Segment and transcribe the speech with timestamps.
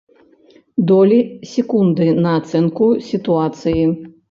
[0.91, 1.19] Долі
[1.51, 3.89] секунды на ацэнку сітуацыі.